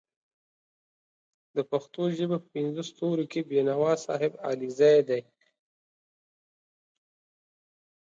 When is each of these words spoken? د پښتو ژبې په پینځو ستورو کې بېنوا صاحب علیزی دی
د 1.55 1.57
پښتو 1.71 2.01
ژبې 2.17 2.37
په 2.43 2.47
پینځو 2.53 2.83
ستورو 2.89 3.23
کې 3.31 3.47
بېنوا 3.49 3.93
صاحب 4.05 4.33
علیزی 4.47 4.97
دی 5.07 5.21